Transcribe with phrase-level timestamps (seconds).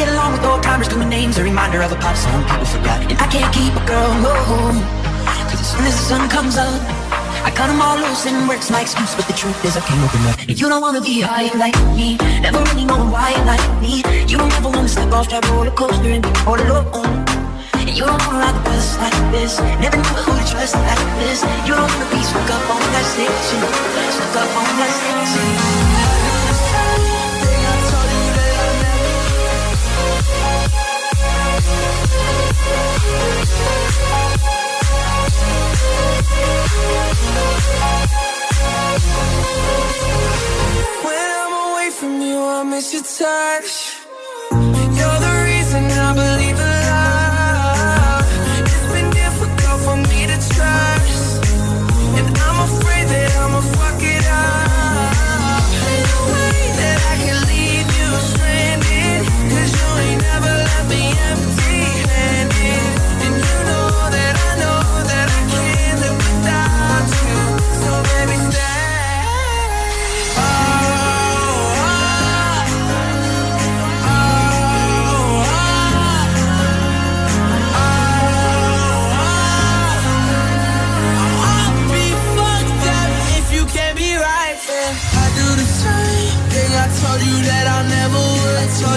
[0.00, 3.04] Get along with old timers, doing names, a reminder of a pop song people forgot.
[3.04, 4.32] And I can't keep a girl, no.
[5.44, 6.72] Cause as soon as the sun comes up,
[7.44, 9.14] I cut them all loose and works my excuse.
[9.14, 10.40] But the truth is, I can't open up.
[10.40, 14.00] And you don't wanna be high like me, never really know why like me.
[14.24, 17.28] You don't ever wanna step off that roller coaster and be all alone.
[17.76, 21.04] And you don't wanna ride the bus like this, never knew who to trust like
[21.20, 21.44] this.
[21.68, 23.60] You don't wanna be stuck up on that station,
[24.16, 26.09] stuck up on that station.
[41.04, 43.99] When I'm away from you, I miss your touch.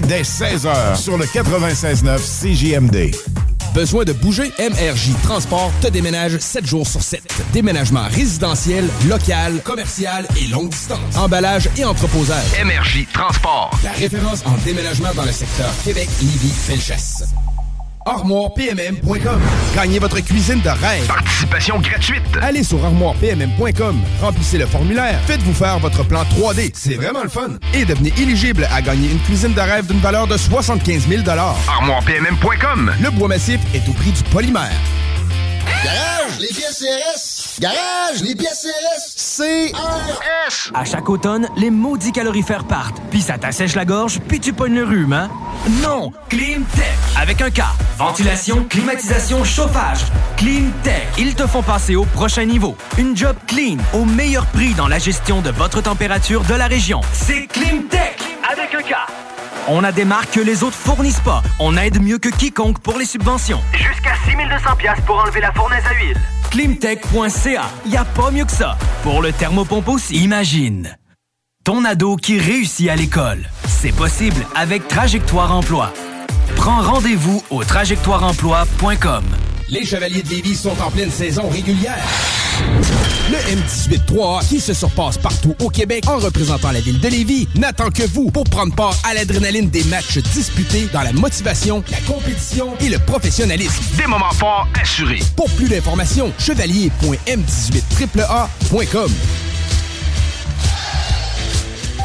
[0.00, 3.14] dès 16h sur le 96.9 CJMD.
[3.74, 4.52] Besoin de bouger?
[4.58, 7.22] MRJ Transport te déménage 7 jours sur 7.
[7.52, 11.16] Déménagement résidentiel, local, commercial et longue distance.
[11.16, 12.44] Emballage et entreposage.
[12.64, 13.70] MRJ Transport.
[13.82, 17.24] La référence en déménagement dans le secteur Québec, Lévis, Felchasse.
[18.06, 19.40] ArmoirePMM.com.
[19.74, 21.06] Gagnez votre cuisine de rêve.
[21.06, 22.22] Participation gratuite.
[22.40, 24.00] Allez sur ArmoirePMM.com.
[24.20, 25.20] Remplissez le formulaire.
[25.26, 26.70] Faites-vous faire votre plan 3D.
[26.74, 27.58] C'est vraiment le fun.
[27.74, 32.92] Et devenez éligible à gagner une cuisine de rêve d'une valeur de 75 000 ArmoirePMM.com.
[33.02, 34.72] Le bois massif est au prix du polymère.
[35.84, 37.60] Garage, les pièces CRS.
[37.60, 39.36] Garage, les pièces CRS.
[39.72, 40.70] CRS.
[40.74, 44.74] À chaque automne, les maudits calorifères partent, puis ça t'assèche la gorge, puis tu pognes
[44.74, 45.28] le rhume, hein?
[45.82, 46.12] Non!
[46.28, 46.94] Climtech!
[47.16, 47.62] Avec un K.
[47.98, 50.00] Ventilation, climatisation, chauffage.
[50.36, 51.08] Climtech.
[51.18, 52.76] Ils te font passer au prochain niveau.
[52.96, 57.00] Une job clean, au meilleur prix dans la gestion de votre température de la région.
[57.12, 58.18] C'est Climtech!
[58.48, 58.94] Avec un K.
[59.68, 61.42] On a des marques que les autres fournissent pas.
[61.60, 63.60] On aide mieux que quiconque pour les subventions.
[63.72, 66.16] Jusqu'à 6200 pièces pour enlever la fournaise à huile.
[66.50, 68.76] Climtech.ca, y a pas mieux que ça.
[69.04, 70.96] Pour le thermopompe aussi, imagine.
[71.64, 73.48] Ton ado qui réussit à l'école.
[73.68, 75.92] C'est possible avec Trajectoire Emploi.
[76.56, 79.24] Prends rendez-vous au trajectoireemploi.com.
[79.68, 82.02] Les Chevaliers de Lévis sont en pleine saison régulière.
[83.44, 87.90] Le M18-3, qui se surpasse partout au Québec en représentant la ville de Lévis, n'attend
[87.90, 92.74] que vous pour prendre part à l'adrénaline des matchs disputés dans la motivation, la compétition
[92.80, 93.82] et le professionnalisme.
[93.96, 95.20] Des moments forts assurés.
[95.36, 99.10] Pour plus d'informations, chevalier.m18AAA.com.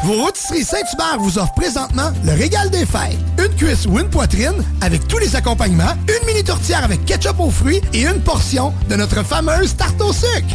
[0.04, 3.18] Vos rôtisseries Saint-Hubert vous offrent présentement le régal des fêtes.
[3.38, 7.50] Une cuisse ou une poitrine avec tous les accompagnements, une mini tourtière avec ketchup aux
[7.50, 10.54] fruits et une portion de notre fameuse tarte au sucre.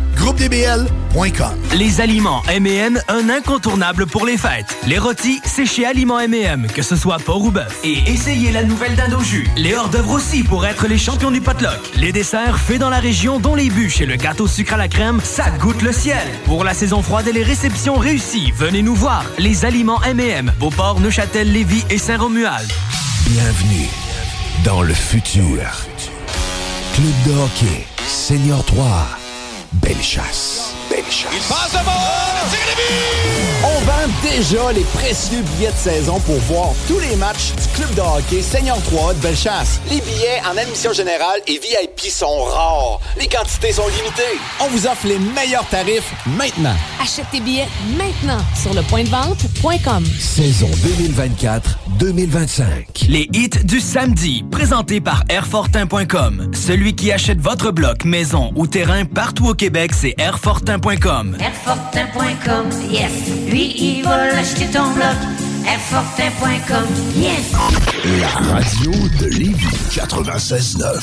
[0.15, 4.77] GroupeDBL.com Les aliments M&M, un incontournable pour les fêtes.
[4.87, 7.79] Les rôtis, c'est chez Aliments M&M, que ce soit porc ou bœuf.
[7.83, 9.49] Et essayez la nouvelle dinde au jus.
[9.57, 11.79] Les hors d'œuvre aussi pour être les champions du potluck.
[11.95, 14.87] Les desserts faits dans la région, dont les bûches et le gâteau sucre à la
[14.87, 16.27] crème, ça goûte le ciel.
[16.45, 19.23] Pour la saison froide et les réceptions réussies, venez nous voir.
[19.37, 22.69] Les aliments M&M, Beauport, Neuchâtel, Lévis et Saint-Romuald.
[23.27, 23.87] Bienvenue
[24.63, 25.85] dans le futur.
[26.93, 29.07] Club de hockey, Senior 3,
[29.73, 30.73] Belle chasse.
[30.89, 31.03] Belle
[33.63, 37.93] On vend déjà les précieux billets de saison pour voir tous les matchs du club
[37.93, 39.79] de hockey Senior 3 de Bellechasse.
[39.89, 42.99] Les billets en admission générale et VIP sont rares.
[43.19, 44.39] Les quantités sont limitées.
[44.59, 46.73] On vous offre les meilleurs tarifs maintenant.
[47.01, 47.67] Achète tes billets
[47.97, 50.03] maintenant sur le point de vente.com.
[50.19, 50.69] Saison
[51.99, 53.09] 2024-2025.
[53.09, 56.51] Les hits du samedi, présentés par Airfortin.com.
[56.53, 61.37] Celui qui achète votre bloc, maison ou terrain partout au Québec, c'est Airfortin.com.
[61.39, 62.30] Airfortin.com,
[62.89, 63.11] yes.
[63.49, 65.15] Lui, il va l'acheter ton bloc.
[65.67, 67.51] Airfortin.com, yes.
[68.19, 71.01] La radio de Lévis 96.9.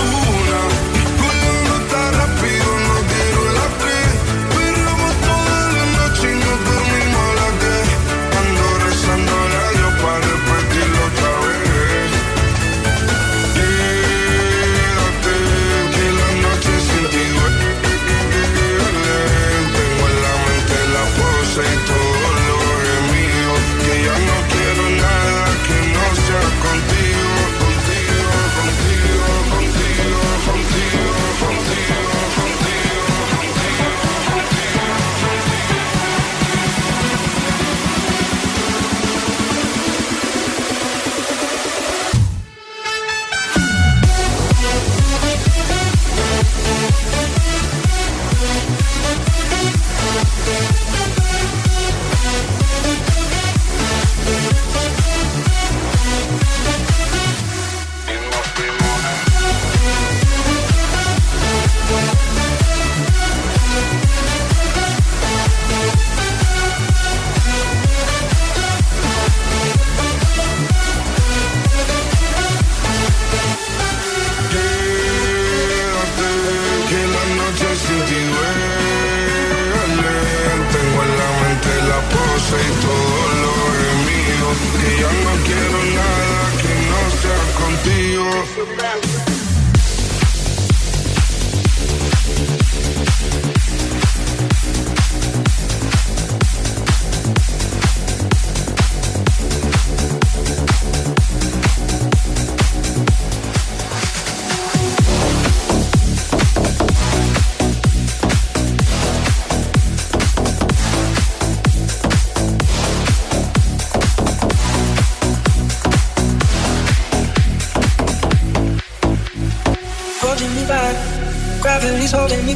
[88.65, 89.20] the back.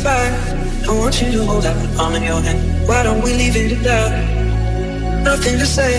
[0.06, 0.88] goodbye.
[0.88, 2.60] I want you to hold out the palm in your hand.
[2.88, 4.12] Why don't we leave it at that?
[5.24, 5.94] Nothing to say,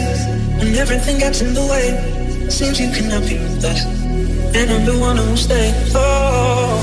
[0.61, 1.87] and everything gets in the way.
[2.49, 3.85] Seems you cannot be with us,
[4.55, 5.69] and I'm the one who'll stay.
[5.95, 6.79] Oh,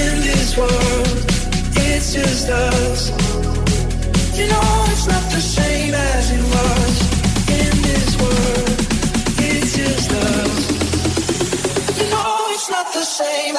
[0.00, 1.18] in this world,
[1.88, 3.10] it's just us.
[4.38, 6.94] You know it's not the same as it was.
[7.60, 8.78] In this world,
[9.48, 10.56] it's just us.
[11.98, 13.56] You know it's not the same.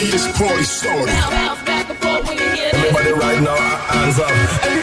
[0.00, 1.08] get this party started.
[2.74, 4.75] Everybody right now, hands up.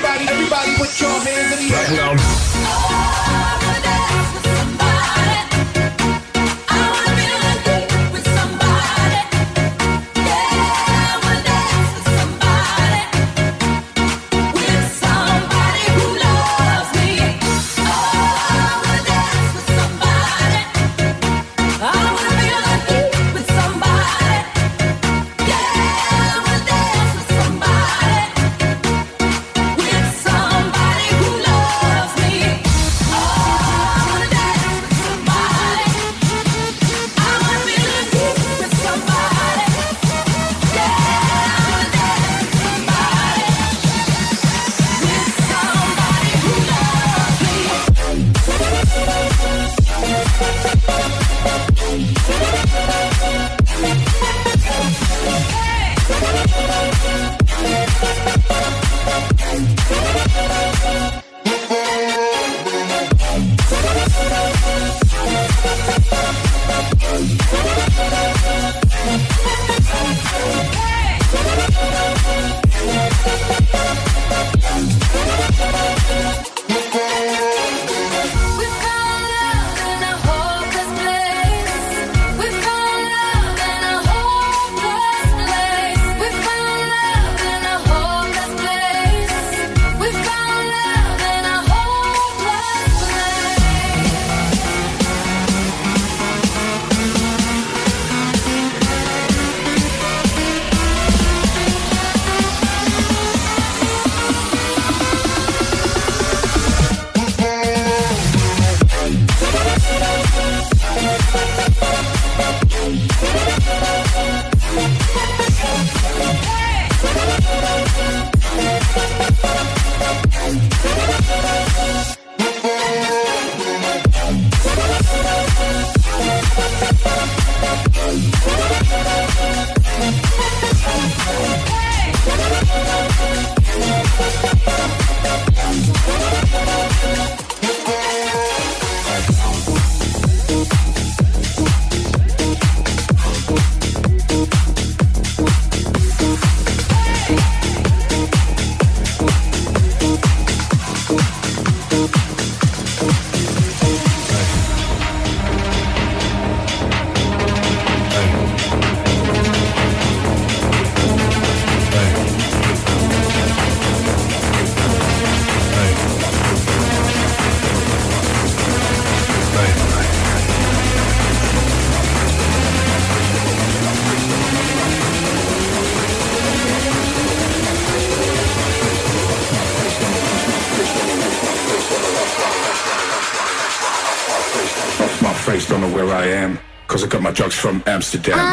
[188.14, 188.53] Amsterdam.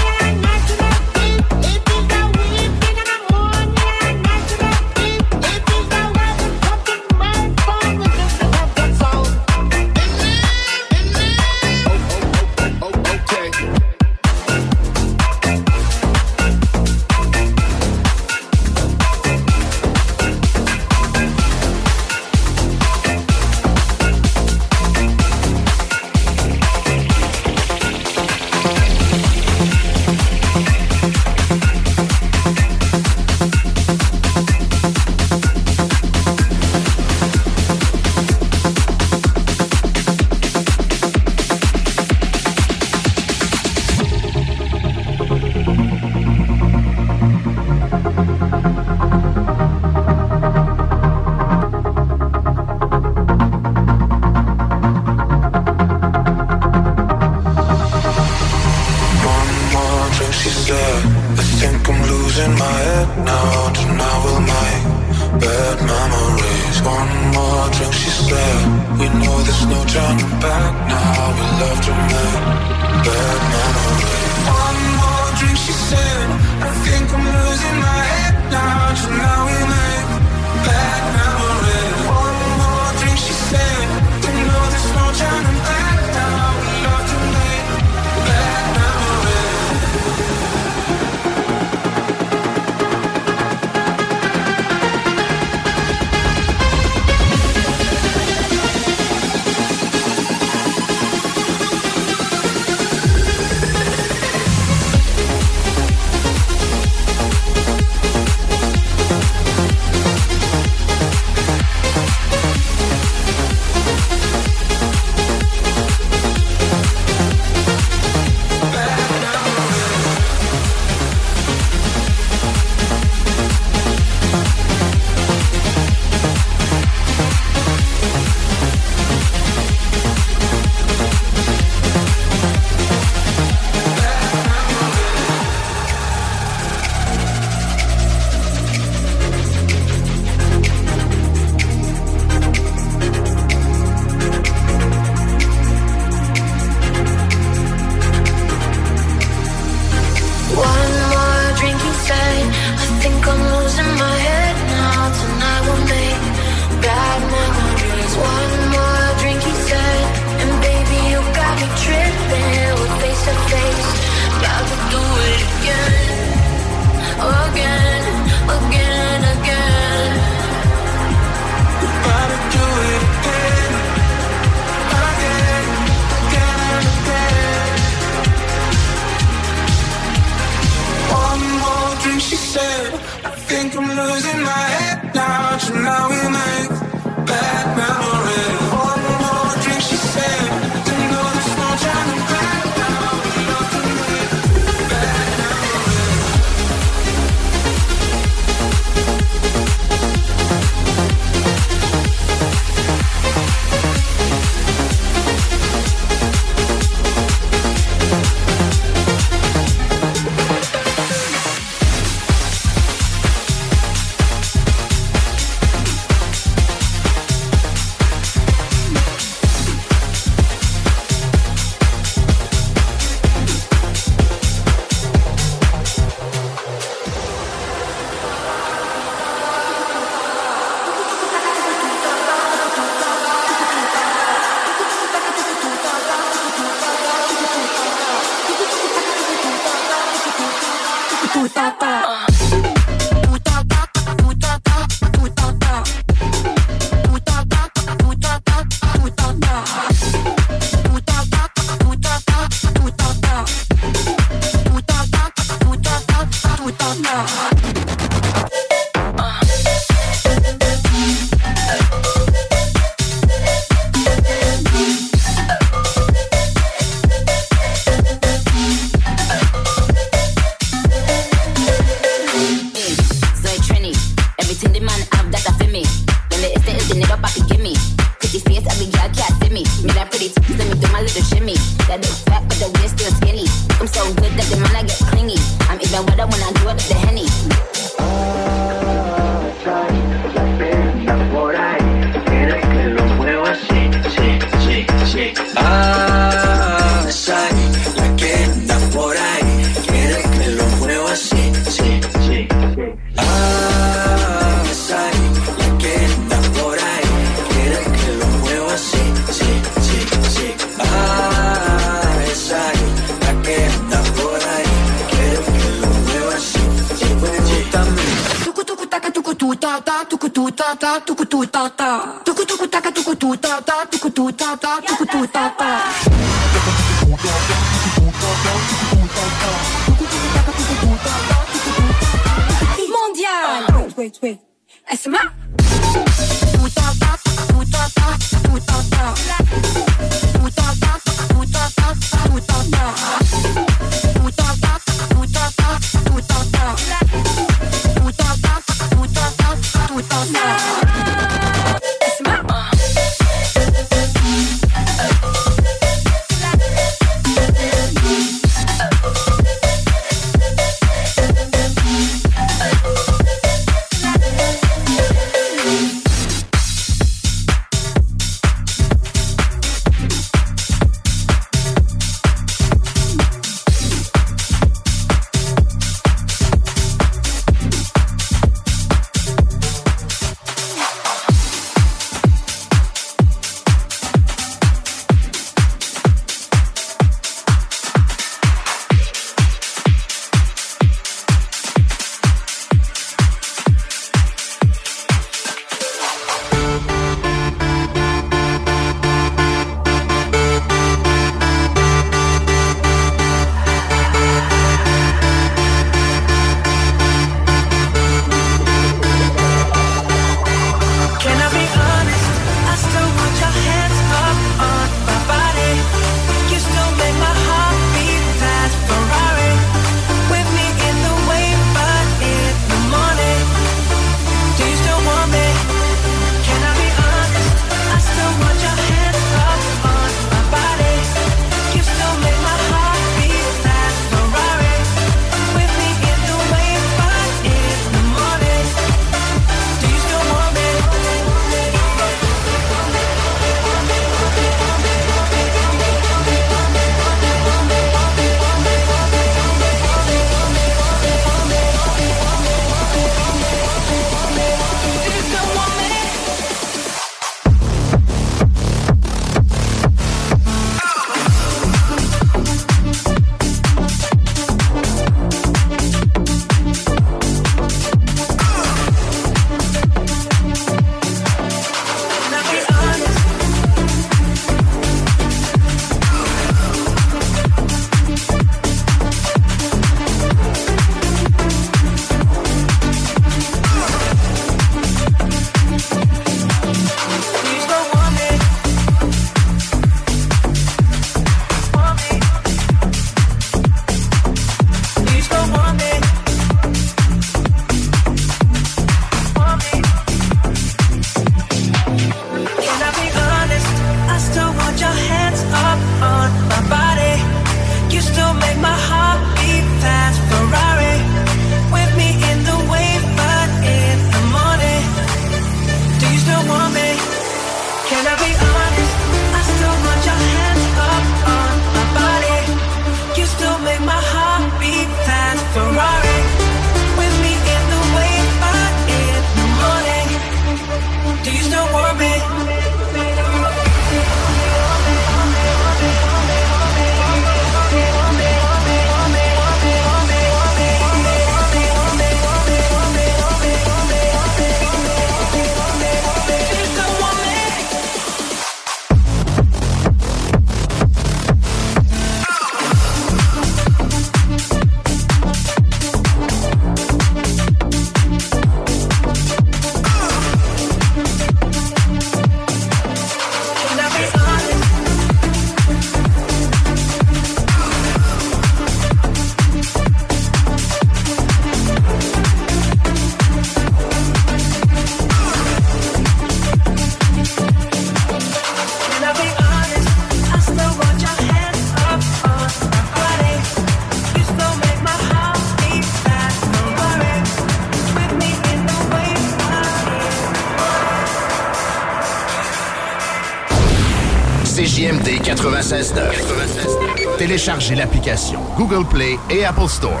[595.70, 597.16] 96.9.
[597.16, 600.00] Téléchargez l'application Google Play et Apple Store.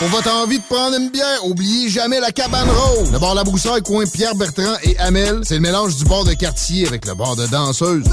[0.00, 3.12] Pour votre envie de prendre une bière, oubliez jamais la cabane rose.
[3.12, 6.32] Le bar La Broussaille, coin Pierre Bertrand et Amel, c'est le mélange du bar de
[6.32, 8.04] quartier avec le bar de danseuse.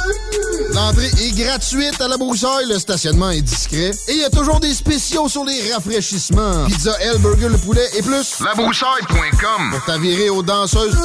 [0.74, 4.60] L'entrée est gratuite à La Broussaille, le stationnement est discret et il y a toujours
[4.60, 6.66] des spéciaux sur les rafraîchissements.
[6.66, 8.38] Pizza, L, burger, le poulet et plus.
[8.42, 9.72] Labroussaille.com.
[9.72, 10.98] Pour t'avirer aux danseuses.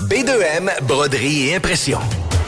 [0.00, 1.98] B2M, broderie et impression.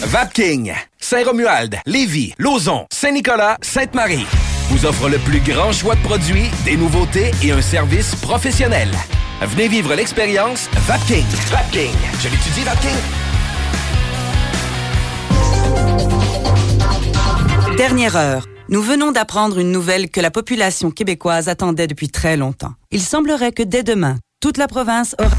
[0.00, 4.26] Vapking, Saint-Romuald, Lévis, Lauson, Saint-Nicolas, Sainte-Marie
[4.70, 8.90] vous offre le plus grand choix de produits, des nouveautés et un service professionnel.
[9.40, 11.24] Venez vivre l'expérience Vapking.
[11.50, 11.92] Vapking.
[12.20, 12.96] Je l'étudie, Vapking.
[17.76, 18.46] Dernière heure.
[18.68, 22.74] Nous venons d'apprendre une nouvelle que la population québécoise attendait depuis très longtemps.
[22.90, 25.30] Il semblerait que dès demain, toute la province aura...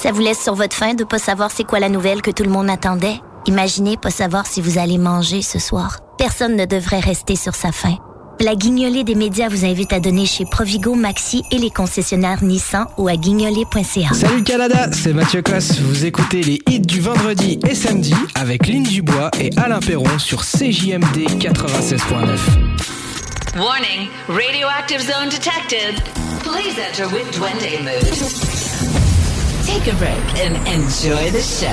[0.00, 2.44] Ça vous laisse sur votre faim de pas savoir c'est quoi la nouvelle que tout
[2.44, 3.16] le monde attendait?
[3.46, 5.98] Imaginez pas savoir si vous allez manger ce soir.
[6.16, 7.96] Personne ne devrait rester sur sa faim.
[8.38, 12.86] La guignolée des médias vous invite à donner chez Provigo, Maxi et les concessionnaires Nissan
[12.96, 14.14] ou à guignolée.ca.
[14.14, 15.80] Salut Canada, c'est Mathieu Cosse.
[15.80, 20.42] Vous écoutez les hits du vendredi et samedi avec Lynn Dubois et Alain Perron sur
[20.42, 21.98] CJMD 96.9.
[23.56, 26.00] Warning, radioactive zone detected.
[26.44, 28.67] Please enter with Duende mood.
[29.68, 31.68] Take a break and enjoy the show.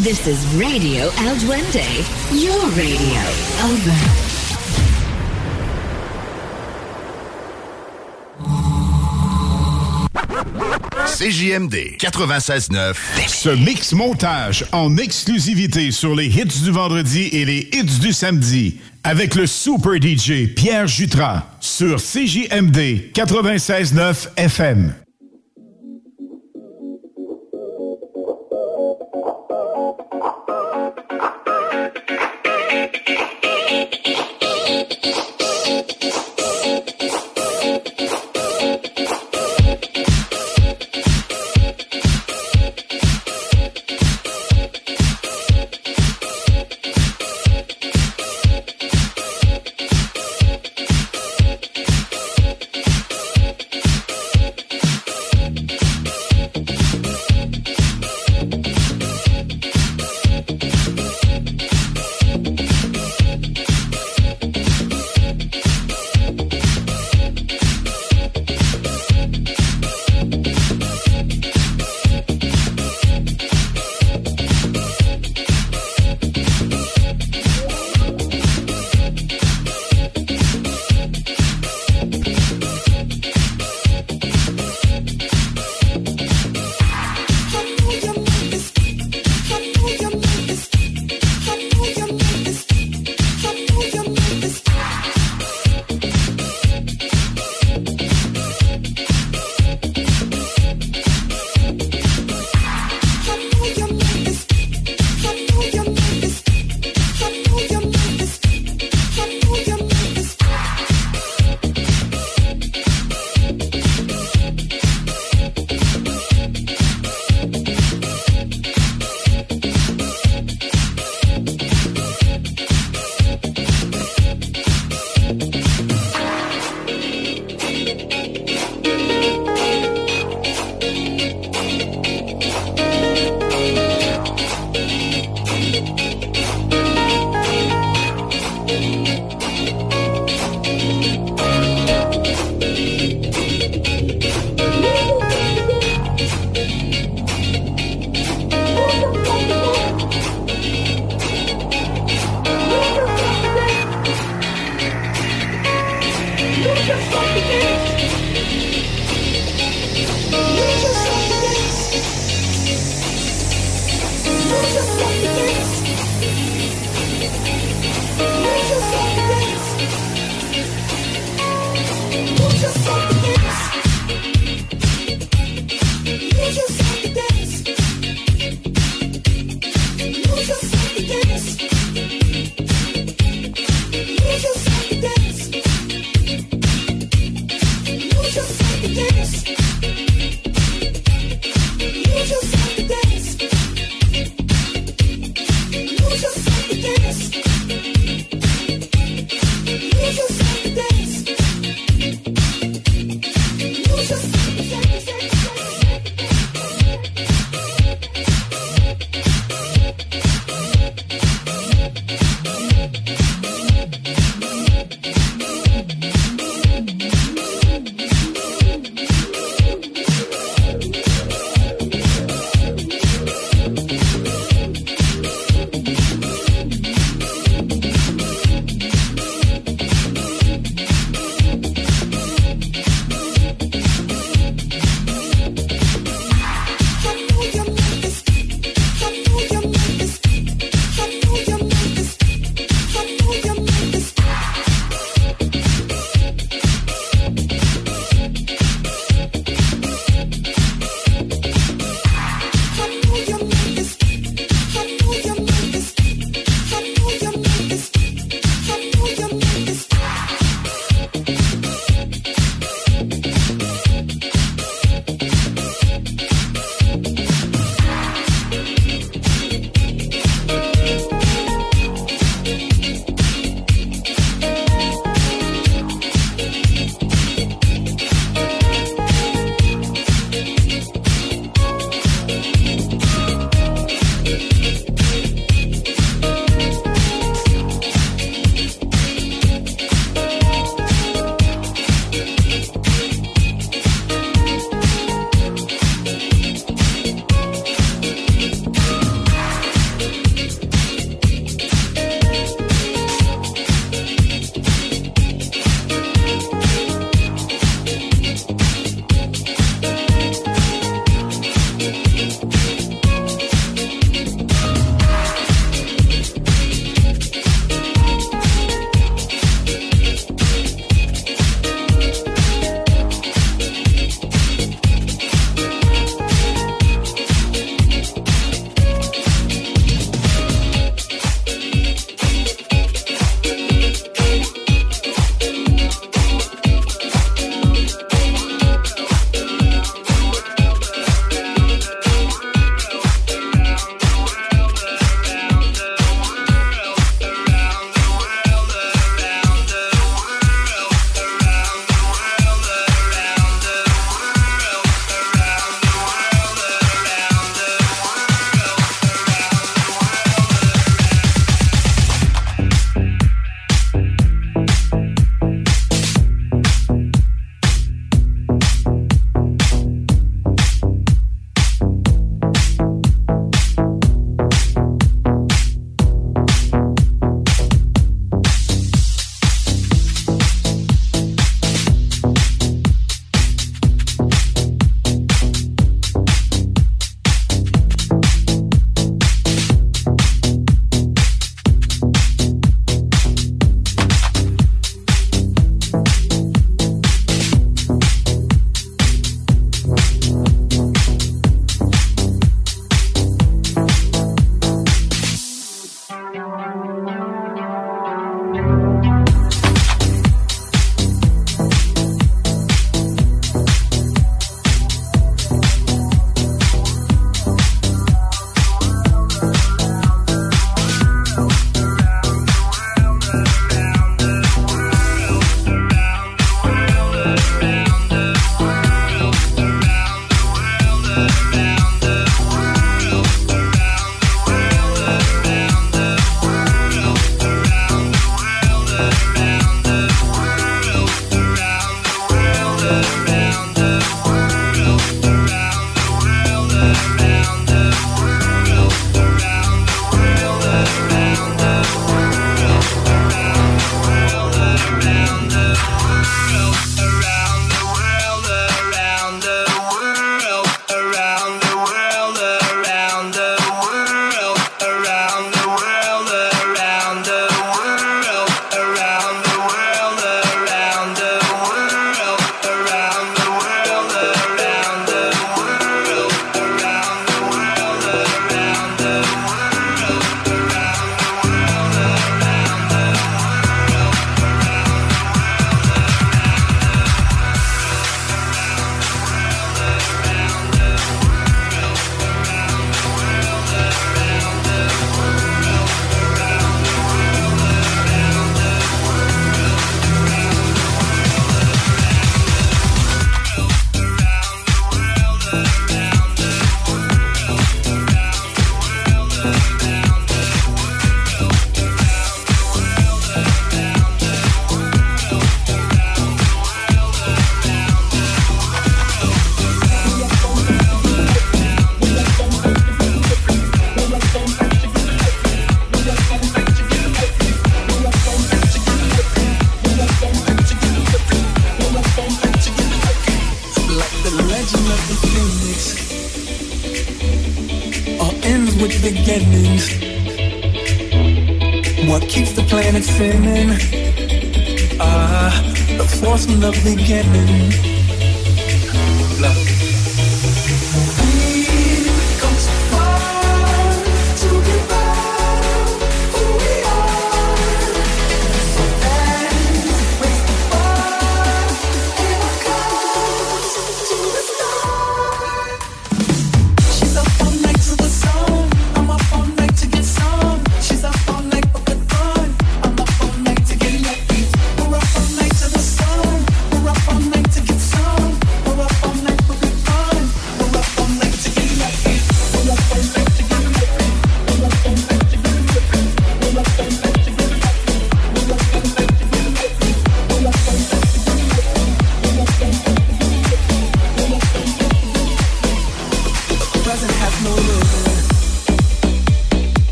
[0.00, 1.88] This is Radio El Duende,
[2.30, 3.20] your radio.
[3.64, 3.96] Over.
[11.06, 12.94] CJMD 96.9.
[13.26, 18.78] Ce mix montage en exclusivité sur les hits du vendredi et les hits du samedi
[19.04, 24.94] avec le super DJ Pierre Jutras sur CJMD 96.9 FM.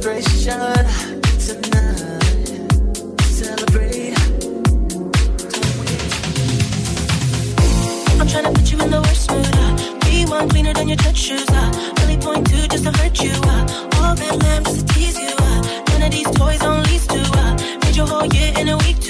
[0.00, 0.50] celebration
[1.38, 2.72] tonight.
[3.20, 4.16] Celebrate.
[8.18, 9.46] I'm put you in the worst mood.
[9.54, 10.48] Uh.
[10.48, 11.48] Cleaner than your shoes.
[11.50, 11.70] Uh.
[12.16, 13.32] point just to hurt you.
[13.44, 13.98] Uh.
[14.00, 15.34] All just to tease you.
[15.38, 15.62] Uh.
[15.90, 17.20] None of these toys only to.
[17.34, 17.78] Uh.
[17.84, 19.09] Made your whole year in a week too.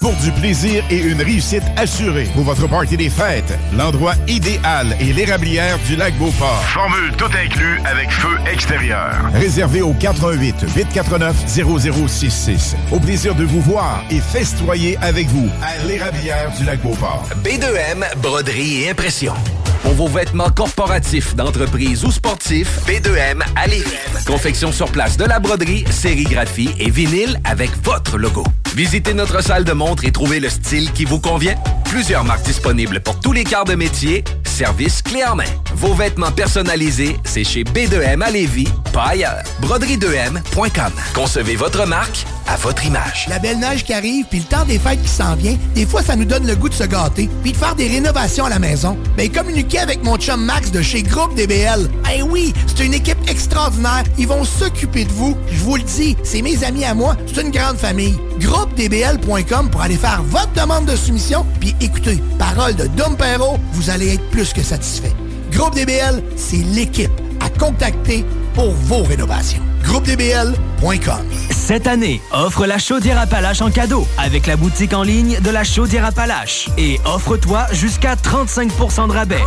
[0.00, 5.12] Pour du plaisir et une réussite assurée pour votre party des fêtes, l'endroit idéal est
[5.12, 6.62] l'érablière du lac Beauport.
[6.66, 9.12] Formule tout inclus avec feu extérieur.
[9.34, 12.76] Réservé au 88 849 0066.
[12.92, 17.28] Au plaisir de vous voir et festoyer avec vous à l'érablière du lac Beauport.
[17.42, 19.34] B2M, broderie et impression.
[19.82, 23.84] Pour vos vêtements corporatifs, d'entreprise ou sportifs, B2M à Lévis.
[24.26, 28.44] Confection sur place de la broderie, sérigraphie et vinyle avec votre logo.
[28.74, 31.54] Visitez notre salle de et trouvez le style qui vous convient.
[31.84, 34.22] Plusieurs marques disponibles pour tous les quarts de métier.
[34.44, 35.44] Service clé en main.
[35.74, 39.42] Vos vêtements personnalisés, c'est chez B2M à Lévis, pas ailleurs.
[39.62, 40.92] Broderie2M.com.
[41.14, 43.26] Concevez votre marque à votre image.
[43.28, 46.02] La belle neige qui arrive, puis le temps des fêtes qui s'en vient, des fois,
[46.02, 48.58] ça nous donne le goût de se gâter, puis de faire des rénovations à la
[48.58, 48.96] maison.
[49.16, 51.88] Ben, communiquez avec mon chum Max de chez Groupe DBL.
[52.14, 54.02] Eh oui, c'est une équipe extraordinaire.
[54.18, 55.36] Ils vont s'occuper de vous.
[55.52, 57.16] Je vous le dis, c'est mes amis à moi.
[57.26, 58.18] C'est une grande famille.
[58.40, 63.90] GroupeDBL.com pour aller faire votre demande de soumission, puis écoutez, parole de Dom Perrault, vous
[63.90, 65.12] allez être plus que satisfait.
[65.52, 68.24] Groupe DBL, c'est l'équipe à contacter
[68.54, 69.62] pour vos rénovations.
[69.84, 75.50] GroupeDBL.com Cette année, offre la chaudière Appalache en cadeau avec la boutique en ligne de
[75.50, 76.68] la chaudière Appalache.
[76.76, 79.44] Et offre-toi jusqu'à 35% de rabais.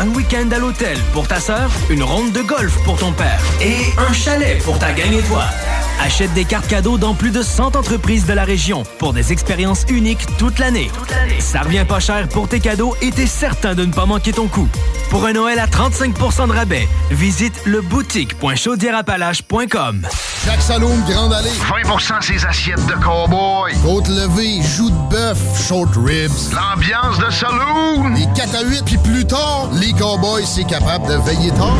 [0.00, 3.76] Un week-end à l'hôtel pour ta sœur, une ronde de golf pour ton père et
[3.98, 5.89] un chalet pour ta gang étoile.
[6.02, 9.84] Achète des cartes cadeaux dans plus de 100 entreprises de la région pour des expériences
[9.90, 10.90] uniques toute l'année.
[11.38, 14.48] Ça revient pas cher pour tes cadeaux et t'es certain de ne pas manquer ton
[14.48, 14.66] coup.
[15.10, 20.06] Pour un Noël à 35% de rabais, visite le boutique.chaudierapalache.com.
[20.46, 21.50] Jacques Saloum, Grande Allée.
[21.50, 23.74] 20% ses assiettes de cowboy.
[23.82, 25.36] Côte levée, joues de bœuf,
[25.68, 26.30] short ribs.
[26.54, 28.08] L'ambiance de saloon.
[28.14, 31.76] Les 4 à 8, puis plus tard, les cowboys, c'est capable de veiller tard.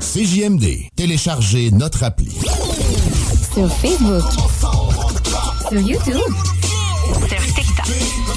[0.00, 0.88] CJMD.
[0.96, 2.32] Téléchargez notre appli.
[3.52, 4.22] Sur Facebook.
[5.68, 6.16] Sur YouTube.
[7.28, 7.86] Sur TikTok.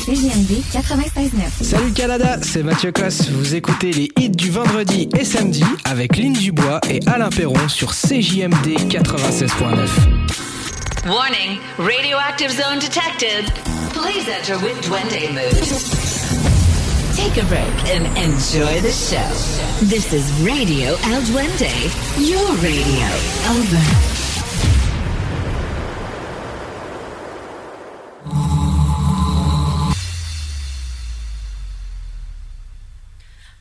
[0.06, 1.64] CJMD 96.9.
[1.64, 3.30] Salut le Canada, c'est Mathieu Cosse.
[3.30, 7.92] Vous écoutez les hits du vendredi et samedi avec Lynn Dubois et Alain Perron sur
[7.94, 9.88] CJMD 96.9.
[11.08, 13.46] Warning, radioactive zone detected.
[13.94, 16.33] Please enter with Duende mood.
[17.24, 19.32] Take a break and enjoy the show.
[19.80, 21.72] This is Radio El Duende,
[22.20, 23.08] your radio.
[23.48, 23.84] Over.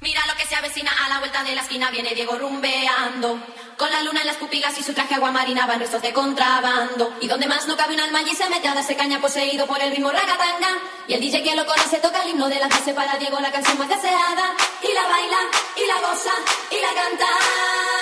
[0.00, 3.38] Mira lo que se avecina a la vuelta de la esquina, viene Diego rumbeando.
[3.82, 7.16] Con la luna en las pupilas y su traje aguamarina van restos de contrabando.
[7.20, 9.82] Y donde más no cabe un alma allí se mete a darse caña poseído por
[9.82, 10.78] el mismo ragatanga.
[11.08, 13.50] Y el DJ que lo conoce toca el himno de la clase para Diego la
[13.50, 14.54] canción más deseada.
[14.82, 15.38] Y la baila,
[15.74, 16.30] y la goza,
[16.70, 18.01] y la canta.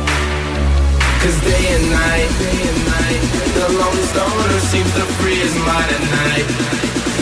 [1.21, 3.21] Cause day and night, day and night,
[3.53, 6.47] the lonely stoner seems to free his mind at night.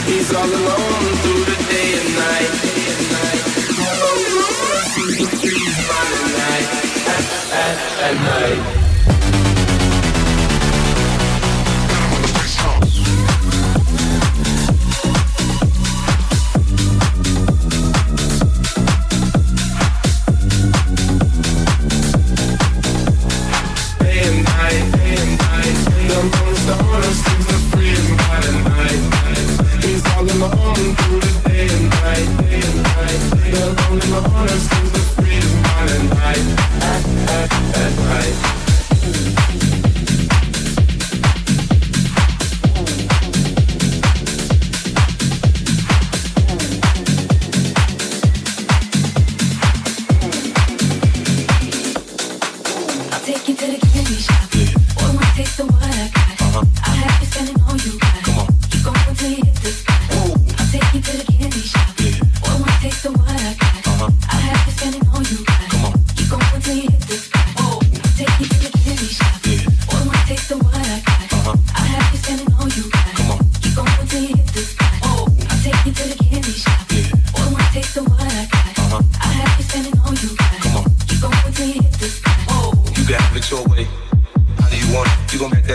[0.08, 2.80] He's all alone through the day and night, day
[3.12, 3.44] night.
[3.76, 6.68] The lonely stoner seems to free his mind at night,
[7.12, 7.78] at, at,
[8.08, 8.89] at night.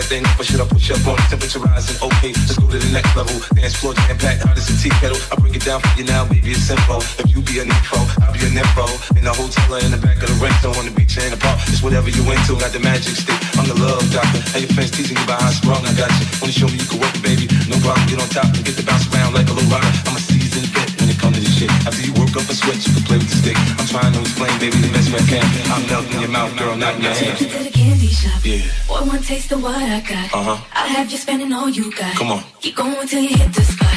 [0.05, 1.17] Thing or should I push up on?
[1.29, 3.33] Temperature rising, okay, let's go to the next level.
[3.57, 5.17] Dance floor jam packed, hot as a tea kettle.
[5.33, 7.01] I break it down for you now, baby, it's simple.
[7.17, 8.85] If you be an info, I'll be an info.
[9.17, 11.41] In the hotel or in the back of the rental, on the beach in the
[11.41, 12.53] park, it's whatever you into.
[12.61, 14.41] Got the magic stick, I'm the love doctor.
[14.53, 16.25] And your friends teasing you about how strong I got you.
[16.39, 17.45] Wanna show me you can work it, baby?
[17.65, 19.89] No problem, get on top and get the bounce around like a little rider.
[20.05, 21.71] I'm a seasoned vet when it comes to this shit.
[21.89, 23.57] After you work up a sweat, you can play with the stick.
[23.81, 25.45] I'm trying to explain, baby, the best way I can.
[25.73, 27.94] I'm melting your mouth, girl, not in your hand.
[28.15, 28.69] Take you to the candy shop.
[28.87, 28.87] Yeah.
[28.87, 30.33] Boy, one taste of what I got.
[30.33, 30.63] Uh huh.
[30.73, 32.15] I'll have you spending all you got.
[32.15, 32.43] Come on.
[32.61, 33.89] Keep going till you hit the spot.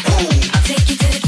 [0.54, 1.27] I'll take you to the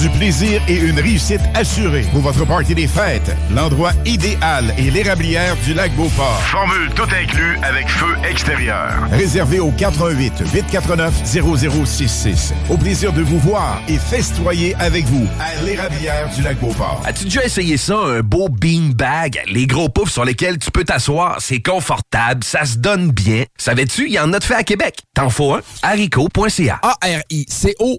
[0.00, 2.06] Du plaisir et une réussite assurée.
[2.12, 6.40] Pour votre party des fêtes, l'endroit idéal est l'érablière du lac Beauport.
[6.42, 8.92] Formule tout inclus avec feu extérieur.
[9.10, 12.54] Réservé au 88 849 0066.
[12.70, 17.02] Au plaisir de vous voir et festoyer avec vous à l'érablière du lac Beauport.
[17.04, 19.42] As-tu déjà essayé ça, un beau beanbag?
[19.48, 23.44] Les gros poufs sur lesquels tu peux t'asseoir, c'est confortable, ça se donne bien.
[23.56, 25.00] Savais-tu, il y en a de fait à Québec.
[25.14, 25.60] T'en faut un?
[25.82, 26.80] haricot.ca.
[26.82, 27.98] A-R-I-C-O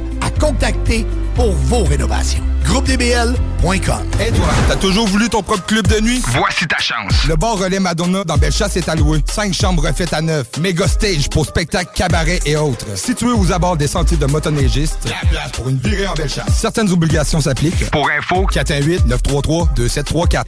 [0.41, 1.05] contacter
[1.35, 2.43] pour vos rénovations.
[2.65, 6.19] GroupeDBL.com Hey toi, t'as toujours voulu ton propre club de nuit?
[6.29, 7.13] Voici ta chance.
[7.27, 9.19] Le bar Relais Madonna dans Bellechasse est alloué.
[9.31, 10.47] Cinq chambres refaites à neuf.
[10.59, 12.87] Méga stage pour spectacles, cabarets et autres.
[12.97, 15.05] Situé aux abords des sentiers de motoneigistes.
[15.05, 16.57] La place pour une virée en Bellechasse.
[16.59, 17.91] Certaines obligations s'appliquent.
[17.91, 20.43] Pour info, 418-933-2734.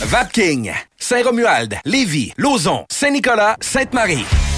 [0.00, 4.24] Vapking, Saint-Romuald, Lévis, Lauson, Saint-Nicolas, Sainte-Marie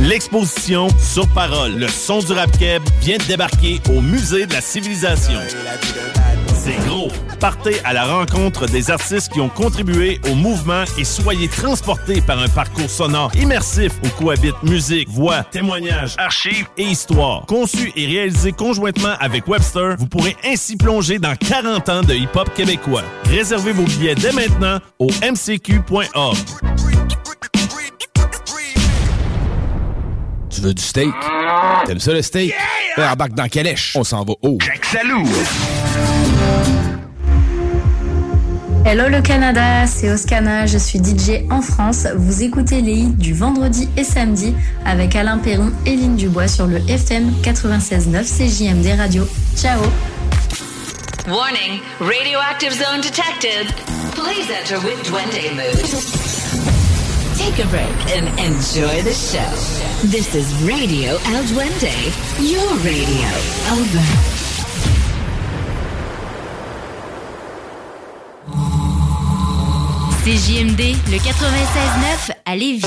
[0.00, 4.60] L'exposition Sur Parole, le son du rap keb vient de débarquer au Musée de la
[4.60, 5.38] Civilisation.
[6.52, 7.10] C'est gros.
[7.38, 12.40] Partez à la rencontre des artistes qui ont contribué au mouvement et soyez transportés par
[12.40, 17.46] un parcours sonore immersif où cohabitent musique, voix, témoignages, archives et histoire.
[17.46, 22.52] Conçu et réalisé conjointement avec Webster, vous pourrez ainsi plonger dans 40 ans de hip-hop
[22.54, 23.04] québécois.
[23.26, 26.36] Réservez vos billets dès maintenant au mcq.org.
[30.54, 31.12] Tu veux du steak?
[31.84, 32.54] T'aimes ça le steak?
[32.96, 33.12] Yeah!
[33.12, 33.96] Embarque dans Calèche.
[33.96, 34.58] On s'en va haut.
[34.60, 35.26] Jack Salou.
[38.86, 42.06] Hello le Canada, c'est Oscana, je suis DJ en France.
[42.14, 44.54] Vous écoutez les hits du vendredi et samedi
[44.84, 49.26] avec Alain Perron et Lynn Dubois sur le FM 96.9 CJMD Radio.
[49.56, 49.80] Ciao
[51.26, 53.74] Warning, radioactive zone detected.
[54.14, 56.73] Please enter with Duende mood.
[57.36, 59.50] Take a break and enjoy the show.
[60.06, 61.92] This is Radio El Duende,
[62.38, 63.28] your radio.
[63.72, 64.34] Over.
[70.24, 72.86] CJMD, le 96.9 à Lévis.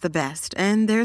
[0.00, 0.49] the best.